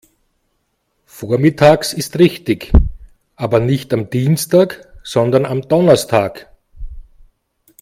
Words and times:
Vormittags 1.05 1.93
ist 1.93 2.17
richtig, 2.17 2.71
aber 3.35 3.59
nicht 3.59 3.93
am 3.93 4.09
Dienstag, 4.09 4.87
sondern 5.03 5.45
am 5.45 5.61
Donnerstag. 5.67 6.47